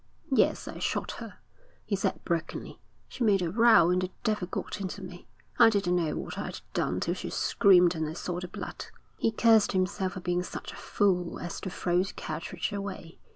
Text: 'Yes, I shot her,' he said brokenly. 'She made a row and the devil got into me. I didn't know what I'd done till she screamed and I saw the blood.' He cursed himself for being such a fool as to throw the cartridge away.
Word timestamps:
'Yes, 0.31 0.67
I 0.67 0.79
shot 0.79 1.11
her,' 1.21 1.35
he 1.85 1.95
said 1.95 2.25
brokenly. 2.25 2.79
'She 3.07 3.23
made 3.23 3.43
a 3.43 3.51
row 3.51 3.91
and 3.91 4.01
the 4.01 4.09
devil 4.23 4.47
got 4.47 4.81
into 4.81 4.99
me. 4.99 5.27
I 5.59 5.69
didn't 5.69 5.95
know 5.95 6.15
what 6.17 6.39
I'd 6.39 6.61
done 6.73 6.99
till 6.99 7.13
she 7.13 7.29
screamed 7.29 7.93
and 7.93 8.09
I 8.09 8.13
saw 8.13 8.39
the 8.39 8.47
blood.' 8.47 8.85
He 9.19 9.29
cursed 9.31 9.73
himself 9.73 10.13
for 10.13 10.19
being 10.19 10.41
such 10.41 10.71
a 10.71 10.75
fool 10.75 11.37
as 11.39 11.61
to 11.61 11.69
throw 11.69 12.01
the 12.01 12.13
cartridge 12.13 12.73
away. 12.73 13.19